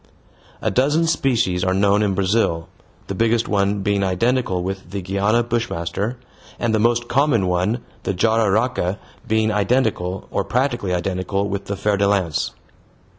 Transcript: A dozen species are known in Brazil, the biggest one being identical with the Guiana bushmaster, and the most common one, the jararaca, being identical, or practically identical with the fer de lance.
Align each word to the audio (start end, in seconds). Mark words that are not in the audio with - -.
A 0.63 0.71
dozen 0.71 1.05
species 1.05 1.63
are 1.63 1.75
known 1.75 2.01
in 2.01 2.15
Brazil, 2.15 2.67
the 3.05 3.13
biggest 3.13 3.47
one 3.47 3.83
being 3.83 4.03
identical 4.03 4.63
with 4.63 4.89
the 4.89 4.99
Guiana 4.99 5.43
bushmaster, 5.43 6.17
and 6.57 6.73
the 6.73 6.79
most 6.79 7.07
common 7.07 7.45
one, 7.45 7.83
the 8.01 8.11
jararaca, 8.15 8.97
being 9.27 9.51
identical, 9.51 10.27
or 10.31 10.43
practically 10.43 10.91
identical 10.91 11.47
with 11.47 11.65
the 11.65 11.77
fer 11.77 11.97
de 11.97 12.07
lance. 12.07 12.49